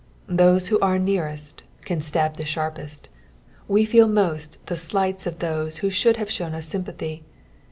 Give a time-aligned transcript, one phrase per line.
[0.33, 3.07] Those who are nearest can stab the sharpest.
[3.67, 7.21] We feel moat the slights of those who should have shown ua sympathy.